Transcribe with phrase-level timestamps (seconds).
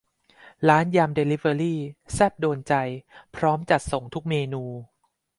[0.67, 1.79] ร้านยำเดลิเวอรี่
[2.13, 2.73] แซ่บโดนใจ
[3.35, 4.63] พร้อมจัดส่งทุกเมนู